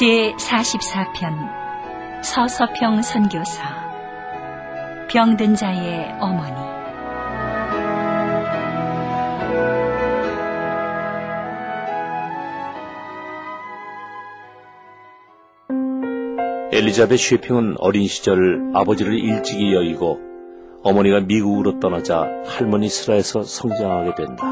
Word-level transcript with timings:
제 0.00 0.32
44편 0.32 2.24
서서평 2.24 3.02
선교사 3.02 3.62
병든 5.10 5.56
자의 5.56 6.10
어머니 6.18 6.56
엘리자벳 16.72 17.18
쉐핑은 17.18 17.74
어린 17.80 18.06
시절 18.06 18.70
아버지를 18.72 19.18
일찍이 19.18 19.74
여의고 19.74 20.18
어머니가 20.82 21.20
미국으로 21.20 21.78
떠나자 21.78 22.26
할머니 22.46 22.88
슬하에서 22.88 23.42
성장하게 23.42 24.14
된다. 24.14 24.46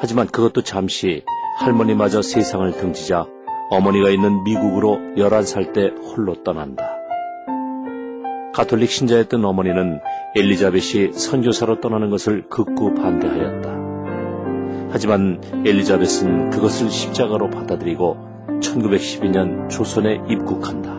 하지만 0.00 0.26
그것도 0.26 0.64
잠시 0.64 1.24
할머니마저 1.56 2.20
세상을 2.20 2.70
등지자 2.72 3.37
어머니가 3.70 4.10
있는 4.10 4.42
미국으로 4.44 4.98
11살 5.16 5.72
때 5.72 5.88
홀로 6.02 6.42
떠난다. 6.42 6.84
가톨릭 8.54 8.90
신자였던 8.90 9.44
어머니는 9.44 10.00
엘리자벳이 10.34 11.12
선교사로 11.12 11.80
떠나는 11.80 12.10
것을 12.10 12.48
극구 12.48 12.94
반대하였다. 12.94 13.78
하지만 14.90 15.40
엘리자벳은 15.64 16.50
그것을 16.50 16.88
십자가로 16.88 17.50
받아들이고 17.50 18.16
1912년 18.60 19.68
조선에 19.68 20.22
입국한다. 20.28 20.98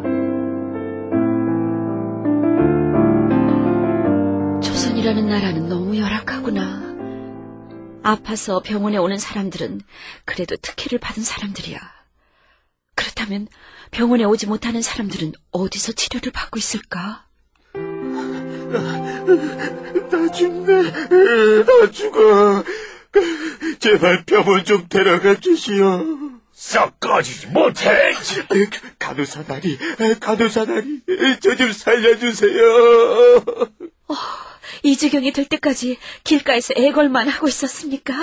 조선이라는 4.61 5.27
나라는 5.27 5.67
너무 5.67 5.97
열악하구나. 5.97 6.89
아파서 8.03 8.61
병원에 8.63 8.97
오는 8.97 9.17
사람들은 9.17 9.81
그래도 10.23 10.55
특혜를 10.55 10.99
받은 10.99 11.23
사람들이야. 11.23 11.98
그렇다면 13.03 13.47
병원에 13.91 14.25
오지 14.25 14.45
못하는 14.47 14.81
사람들은 14.81 15.31
어디서 15.51 15.93
치료를 15.93 16.33
받고 16.33 16.59
있을까? 16.59 17.25
나 20.11 20.31
죽네. 20.31 20.91
나 21.63 21.91
죽어. 21.91 22.63
제발 23.79 24.25
병원 24.25 24.65
좀 24.65 24.87
데려가 24.89 25.39
주시오. 25.39 26.03
썩 26.51 26.99
꺼지지 26.99 27.47
못해. 27.47 28.11
간호사 28.99 29.43
다리, 29.45 29.77
간호사 30.19 30.65
다리, 30.65 31.01
저 31.39 31.55
좀 31.55 31.71
살려주세요. 31.71 33.31
이 34.83 34.97
지경이 34.97 35.31
될 35.31 35.45
때까지 35.45 35.97
길가에서 36.25 36.73
애걸만 36.75 37.29
하고 37.29 37.47
있었습니까? 37.47 38.13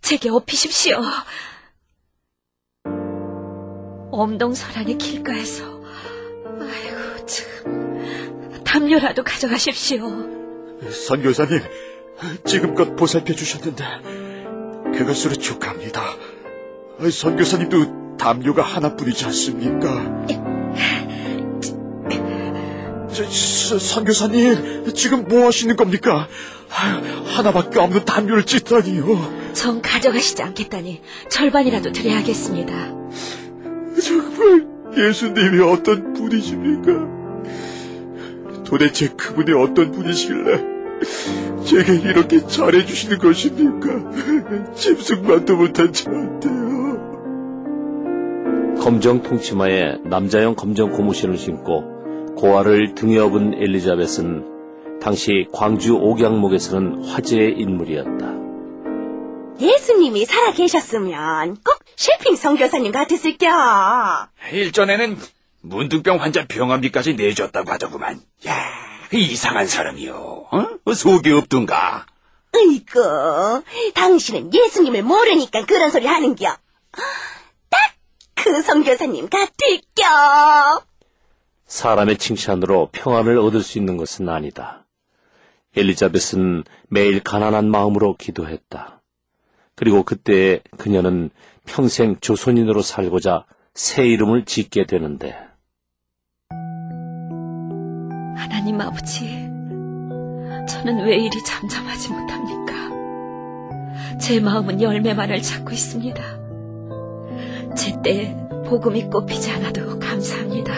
제게 0.00 0.30
업히십시오. 0.30 1.02
엄동설안의 4.10 4.98
길가에서 4.98 5.64
아이고 6.44 7.26
참 7.26 8.62
담요라도 8.64 9.22
가져가십시오. 9.24 10.00
선교사님, 10.90 11.60
지금껏 12.44 12.94
보살펴 12.96 13.34
주셨는데 13.34 13.84
그것으로 14.96 15.34
축하합니다. 15.34 16.02
선교사님도 17.10 18.16
담요가 18.16 18.62
하나뿐이지 18.62 19.24
않습니까? 19.26 20.26
저, 23.12 23.78
선교사님, 23.78 24.92
지금 24.94 25.26
뭐 25.26 25.46
하시는 25.46 25.74
겁니까? 25.76 26.28
하나밖에 26.68 27.78
없는 27.80 28.04
담요를 28.04 28.44
찢다니요. 28.44 29.52
정 29.52 29.82
가져가시지 29.82 30.42
않겠다니 30.42 31.02
절반이라도 31.28 31.90
드려야겠습니다. 31.92 32.99
예수님이 34.96 35.60
어떤 35.60 36.12
분이십니까? 36.12 37.08
도대체 38.64 39.08
그분이 39.08 39.52
어떤 39.52 39.90
분이시길래 39.90 40.80
제게 41.64 41.94
이렇게 42.08 42.46
잘해주시는 42.46 43.18
것입니까? 43.18 44.10
짐승만도 44.74 45.56
못한 45.56 45.92
저한테요. 45.92 46.60
검정 48.80 49.22
통치마에 49.22 49.98
남자용 50.04 50.54
검정 50.54 50.90
고무신을 50.90 51.36
신고 51.36 51.84
고아를 52.36 52.94
등에 52.94 53.18
업은 53.18 53.54
엘리자벳은 53.54 55.00
당시 55.00 55.46
광주 55.52 55.96
옥양목에서는 55.96 57.04
화제의 57.04 57.58
인물이었다. 57.58 58.29
예수님이 59.60 60.24
살아 60.24 60.52
계셨으면 60.52 61.56
꼭 61.64 61.78
셰핑 61.96 62.36
선교사님 62.36 62.92
같았을겨. 62.92 64.28
일전에는 64.52 65.18
문득병 65.62 66.20
환자 66.20 66.46
병원비까지 66.46 67.14
내줬다고 67.14 67.70
하더구만. 67.72 68.20
야, 68.46 68.66
이상한 69.12 69.66
사람이요. 69.66 70.48
어? 70.50 70.92
속이 70.94 71.30
없던가. 71.32 72.06
으이구, 72.56 73.62
당신은 73.94 74.52
예수님을 74.54 75.02
모르니까 75.02 75.64
그런 75.66 75.90
소리 75.90 76.06
하는겨. 76.06 76.56
딱 77.68 77.90
그 78.42 78.62
선교사님 78.62 79.28
같을겨. 79.28 80.82
사람의 81.66 82.16
칭찬으로 82.16 82.88
평안을 82.90 83.36
얻을 83.38 83.62
수 83.62 83.76
있는 83.78 83.98
것은 83.98 84.28
아니다. 84.30 84.86
엘리자벳은 85.76 86.64
매일 86.88 87.22
가난한 87.22 87.70
마음으로 87.70 88.16
기도했다. 88.16 88.99
그리고 89.80 90.02
그때 90.02 90.60
그녀는 90.76 91.30
평생 91.64 92.16
조선인으로 92.20 92.82
살고자 92.82 93.46
새 93.72 94.06
이름을 94.06 94.44
짓게 94.44 94.84
되는데 94.84 95.34
하나님 98.36 98.78
아버지, 98.78 99.24
저는 100.68 101.06
왜 101.06 101.16
이리 101.16 101.30
잠잠하지 101.42 102.10
못합니까? 102.10 104.18
제 104.18 104.38
마음은 104.38 104.82
열매만을 104.82 105.40
찾고 105.40 105.70
있습니다. 105.70 106.22
제때 107.74 108.36
복음이 108.66 109.04
꽃피지 109.04 109.50
않아도 109.52 109.98
감사합니다. 109.98 110.74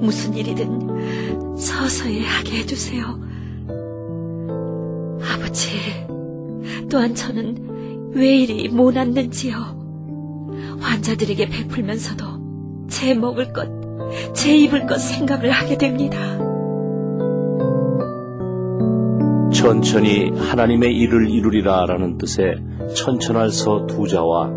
무슨 0.00 0.34
일이든 0.34 1.56
서서히 1.56 2.24
하게 2.24 2.58
해주세요. 2.58 3.04
아버지, 5.22 6.08
또한 6.90 7.14
저는 7.14 8.12
왜 8.14 8.36
이리 8.36 8.68
모났는지요. 8.68 9.78
환자들에게 10.80 11.48
베풀면서도 11.48 12.86
제 12.88 13.14
먹을 13.14 13.52
것, 13.52 13.68
제 14.34 14.56
입을 14.56 14.86
것 14.86 14.98
생각을 14.98 15.50
하게 15.50 15.76
됩니다. 15.76 16.18
천천히 19.52 20.30
하나님의 20.30 20.96
일을 20.96 21.30
이루리라라는 21.30 22.18
뜻의 22.18 22.56
천천할 22.94 23.50
서 23.50 23.86
두자와 23.86 24.52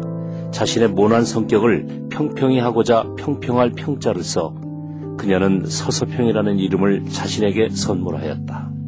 자신의 0.51 0.89
모난 0.89 1.25
성격을 1.25 2.07
평평히 2.10 2.60
하고자 2.60 3.16
평평할 3.18 3.72
평자를 3.72 4.24
써 4.24 4.54
그녀는 5.18 5.66
서서평이라는 5.66 6.60
이름을 6.60 7.06
자신에게 7.06 7.69
선물하였다. 7.69 8.81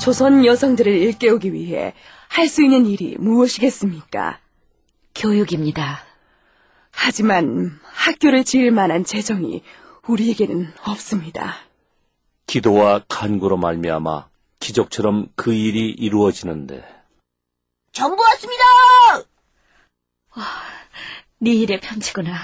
조선 0.00 0.44
여성들을 0.44 0.92
일깨우기 0.92 1.52
위해 1.52 1.94
할 2.28 2.48
수 2.48 2.62
있는 2.62 2.86
일이 2.86 3.16
무엇이겠습니까? 3.18 4.38
교육입니다. 5.14 6.00
하지만 6.92 7.78
학교를 7.82 8.44
지을 8.44 8.70
만한 8.70 9.04
재정이 9.04 9.62
우리에게는 10.06 10.72
없습니다. 10.86 11.56
기도와 12.46 13.02
간구로 13.08 13.56
말미암아 13.56 14.28
기적처럼 14.60 15.28
그 15.36 15.52
일이 15.52 15.90
이루어지는데 15.90 16.84
전부 17.92 18.22
왔습니다. 18.22 18.62
네 21.38 21.52
일의 21.52 21.80
편지구나. 21.80 22.36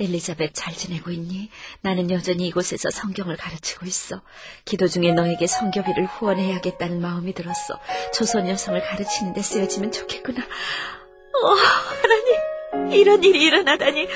엘리자벳 0.00 0.52
잘 0.54 0.74
지내고 0.74 1.10
있니? 1.10 1.50
나는 1.82 2.10
여전히 2.10 2.48
이곳에서 2.48 2.90
성경을 2.90 3.36
가르치고 3.36 3.86
있어. 3.86 4.22
기도 4.64 4.88
중에 4.88 5.12
너에게 5.12 5.46
성교비를 5.46 6.06
후원해야겠다는 6.06 7.00
마음이 7.00 7.34
들었어. 7.34 7.78
조선 8.14 8.48
여성을 8.48 8.80
가르치는 8.80 9.34
데 9.34 9.42
쓰여지면 9.42 9.92
좋겠구나. 9.92 10.40
어, 10.40 11.54
하나님, 12.02 12.92
이런 12.92 13.22
일이 13.22 13.42
일어나다니 13.42 14.08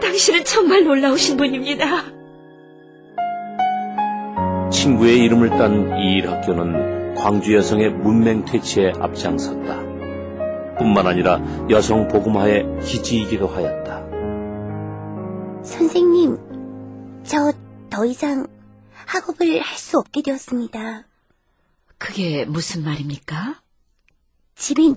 당신은 0.00 0.44
정말 0.44 0.84
놀라우신 0.84 1.36
분입니다. 1.36 2.04
친구의 4.70 5.18
이름을 5.18 5.50
딴 5.50 5.98
이 5.98 6.18
일학교는 6.18 7.14
광주 7.16 7.54
여성의 7.54 7.90
문맹 7.90 8.44
퇴치에 8.44 8.92
앞장섰다. 8.98 9.76
뿐만 10.78 11.06
아니라 11.06 11.40
여성 11.68 12.06
복음화의 12.08 12.64
기지이기도 12.82 13.48
하였다. 13.48 14.07
선생님, 15.72 17.24
저 17.24 17.52
더 17.90 18.04
이상 18.04 18.46
학업을 19.06 19.60
할 19.60 19.78
수 19.78 19.98
없게 19.98 20.22
되었습니다. 20.22 21.04
그게 21.96 22.44
무슨 22.44 22.84
말입니까? 22.84 23.60
집이 24.56 24.94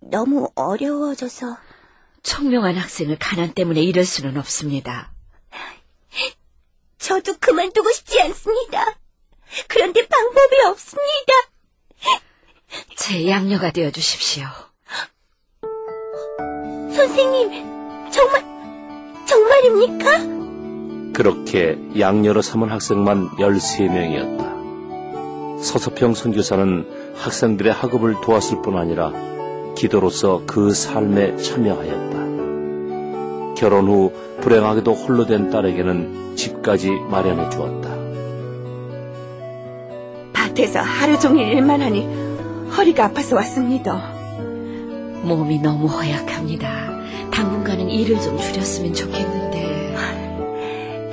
너무 0.00 0.50
어려워져서 0.54 1.56
총명한 2.22 2.76
학생을 2.76 3.18
가난 3.18 3.52
때문에 3.54 3.80
이럴 3.82 4.04
수는 4.04 4.36
없습니다. 4.38 5.12
저도 6.98 7.36
그만두고 7.38 7.90
싶지 7.92 8.20
않습니다. 8.22 8.84
그런데 9.68 10.06
방법이 10.06 10.56
없습니다. 10.68 11.32
제 12.96 13.28
양녀가 13.28 13.70
되어 13.70 13.90
주십시오. 13.90 14.46
선생님, 16.94 18.10
정말, 18.10 18.49
정말입니까? 19.30 21.12
그렇게 21.12 21.78
양녀로 21.98 22.42
삼은 22.42 22.68
학생만 22.68 23.30
13명이었다. 23.36 25.62
서서평 25.62 26.14
선교사는 26.14 26.86
학생들의 27.14 27.72
학업을 27.72 28.20
도왔을 28.22 28.60
뿐 28.62 28.76
아니라 28.76 29.12
기도로서 29.76 30.42
그 30.46 30.74
삶에 30.74 31.36
참여하였다. 31.36 32.18
결혼 33.54 33.86
후 33.86 34.12
불행하게도 34.40 34.94
홀로 34.94 35.26
된 35.26 35.50
딸에게는 35.50 36.34
집까지 36.34 36.90
마련해 36.90 37.50
주었다. 37.50 37.88
밭에서 40.32 40.80
하루 40.80 41.20
종일 41.20 41.52
일만 41.52 41.82
하니 41.82 42.04
허리가 42.76 43.04
아파서 43.04 43.36
왔습니다. 43.36 44.12
몸이 45.22 45.60
너무 45.60 45.86
허약합니다. 45.86 46.99
당분간은 47.40 47.88
일을 47.88 48.20
좀 48.20 48.38
줄였으면 48.38 48.92
좋겠는데. 48.92 49.94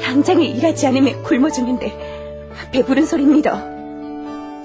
당장에 0.01 0.45
일하지 0.45 0.87
않으면 0.87 1.23
굶어 1.23 1.49
죽는데 1.49 2.49
배부른 2.73 3.05
소리입니다. 3.05 3.63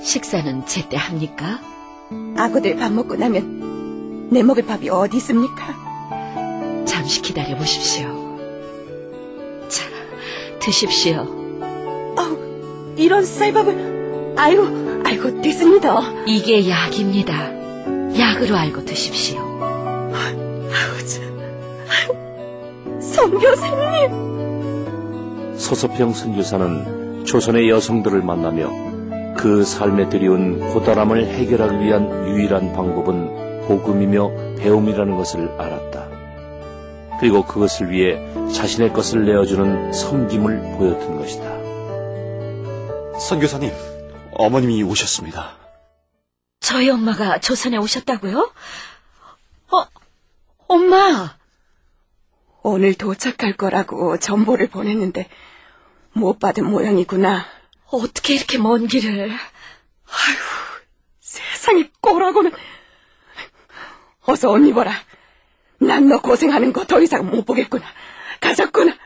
식사는 0.02 0.66
제때 0.66 0.96
합니까? 0.96 1.60
아고들 2.36 2.76
밥 2.76 2.90
먹고 2.92 3.14
나면 3.14 4.28
내 4.30 4.42
먹을 4.42 4.66
밥이 4.66 4.88
어디 4.88 5.18
있습니까? 5.18 6.84
잠시 6.84 7.22
기다려 7.22 7.56
보십시오. 7.56 8.08
자, 9.68 9.84
드십시오. 10.58 11.28
아우, 12.16 12.94
이런 12.96 13.24
쌀밥을 13.24 14.34
아이고 14.36 15.02
아이고 15.04 15.40
됐습니다. 15.42 16.24
이게 16.26 16.68
약입니다. 16.68 17.52
약으로 18.18 18.56
알고 18.56 18.84
드십시오. 18.84 19.51
선교사님 23.12 24.32
서서평 25.56 26.12
선교사는 26.14 27.24
조선의 27.26 27.68
여성들을 27.68 28.22
만나며 28.22 28.70
그 29.36 29.64
삶에 29.64 30.08
들여온 30.08 30.72
고단함을 30.72 31.26
해결하기 31.26 31.84
위한 31.84 32.26
유일한 32.28 32.72
방법은 32.72 33.66
복음이며 33.68 34.56
배움이라는 34.56 35.16
것을 35.16 35.48
알았다. 35.58 36.08
그리고 37.20 37.44
그것을 37.44 37.90
위해 37.90 38.18
자신의 38.52 38.92
것을 38.92 39.26
내어주는 39.26 39.92
섬김을 39.92 40.76
보여준 40.78 41.18
것이다. 41.18 41.44
선교사님, 43.20 43.70
어머님이 44.32 44.82
오셨습니다. 44.82 45.52
저희 46.60 46.88
엄마가 46.90 47.38
조선에 47.38 47.76
오셨다고요? 47.76 48.52
어, 49.70 49.84
엄마! 50.66 51.41
오늘 52.62 52.94
도착할 52.94 53.54
거라고 53.56 54.18
전보를 54.18 54.68
보냈는데 54.68 55.28
못 56.12 56.38
받은 56.38 56.64
모양이구나. 56.64 57.44
어떻게 57.86 58.34
이렇게 58.34 58.58
먼 58.58 58.86
길을. 58.86 59.32
세상에 61.20 61.90
꼬라고는 62.00 62.52
어서 64.26 64.50
옷 64.50 64.58
입어라. 64.64 64.92
난 65.78 66.08
너 66.08 66.20
고생하는 66.20 66.72
거 66.72 66.84
더 66.84 67.00
이상 67.00 67.28
못 67.28 67.44
보겠구나. 67.44 67.84
가자꾸나. 68.40 68.96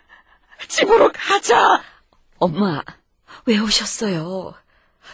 집으로 0.69 1.11
가자. 1.15 1.83
엄마, 2.39 2.83
왜 3.47 3.59
오셨어요? 3.59 4.55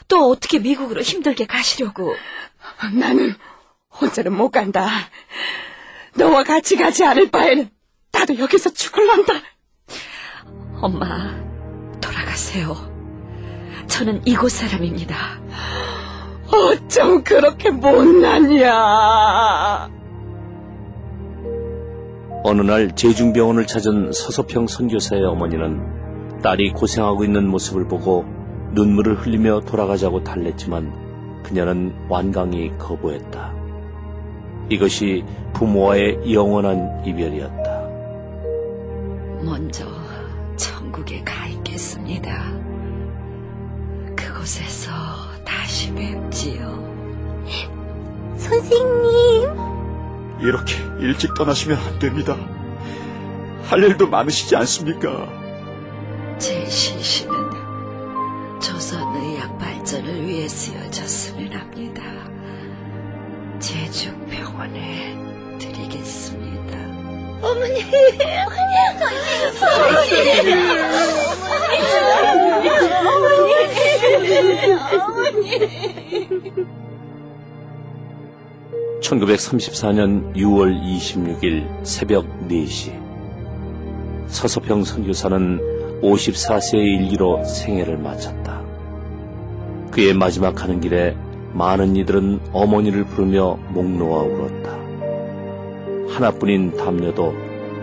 또 0.09 0.31
어떻게 0.31 0.59
미국으로 0.59 1.03
힘들게 1.03 1.47
가시려고? 1.47 2.15
나는 2.94 3.37
혼자는 4.00 4.33
못 4.33 4.50
간다. 4.50 4.89
너와 6.15 6.43
같이 6.43 6.77
가지 6.77 7.05
않을 7.05 7.31
바에는 7.31 7.71
나도 8.12 8.38
여기서 8.38 8.70
죽을란다. 8.70 9.32
엄마, 10.81 11.06
돌아가세요. 12.00 12.75
저는 13.87 14.23
이곳 14.26 14.50
사람입니다. 14.50 15.17
어쩜 16.53 17.25
그렇게 17.25 17.70
못났냐. 17.70 18.73
어느 22.44 22.61
날 22.62 22.94
제중병원을 22.94 23.67
찾은 23.67 24.12
서서평 24.12 24.67
선교사의 24.67 25.25
어머니는 25.25 26.41
딸이 26.43 26.73
고생하고 26.73 27.25
있는 27.25 27.49
모습을 27.49 27.87
보고 27.87 28.25
눈물을 28.73 29.15
흘리며 29.15 29.61
돌아가자고 29.61 30.25
달랬지만 30.25 31.43
그녀는 31.44 31.94
완강히 32.08 32.76
거부했다. 32.79 33.55
이것이 34.70 35.25
부모와의 35.53 36.32
영원한 36.32 37.03
이별이었다. 37.06 37.62
먼저 39.44 39.85
천국에 40.56 41.23
가 41.25 41.47
있겠습니다. 41.47 42.53
그곳에서 44.17 44.93
다시 45.44 45.93
뵙지요. 45.93 46.83
선생님, 48.37 49.49
이렇게 50.41 50.75
일찍 51.01 51.34
떠나시면 51.34 51.79
안 51.79 51.99
됩니다. 51.99 52.37
할 53.65 53.82
일도 53.82 54.08
많으시지 54.08 54.56
않습니까? 54.56 55.29
제 56.39 56.69
시신은 56.69 58.61
조선의학 58.61 59.58
발전을 59.58 60.27
위해 60.27 60.49
쓰여졌으면 60.49 61.53
합니다. 61.53 62.03
제주 63.58 64.13
병원에 64.29 65.17
드리겠습니다. 65.58 66.62
어머니, 67.43 67.84
어머니, 73.05 73.53
1934년 79.01 80.34
6월 80.37 80.81
26일 80.81 81.84
새벽 81.84 82.25
4시 82.49 83.01
서서평 84.29 84.84
선교사는 84.84 86.01
54세의 86.03 87.01
일기로 87.01 87.44
생애를 87.44 87.99
마쳤다. 87.99 88.63
그의 89.91 90.15
마지막 90.15 90.55
가는 90.55 90.81
길에 90.81 91.17
많은 91.53 91.96
이들은 91.96 92.41
어머니를 92.53 93.05
부르며 93.05 93.56
목 93.69 93.91
놓아 93.91 94.22
울었다. 94.22 94.81
하나뿐인 96.09 96.77
담녀도 96.77 97.35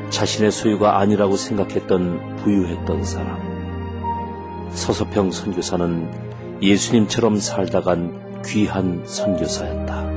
자신의 0.09 0.51
소유가 0.51 0.99
아니라고 0.99 1.35
생각했던 1.35 2.37
부유했던 2.37 3.03
사람. 3.03 4.69
서서평 4.71 5.31
선교사는 5.31 6.61
예수님처럼 6.61 7.37
살다간 7.37 8.41
귀한 8.45 9.05
선교사였다. 9.05 10.09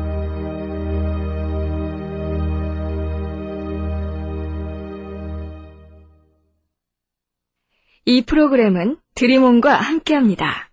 이 8.05 8.23
프로그램은 8.23 8.97
드림온과 9.15 9.75
함께합니다. 9.75 10.72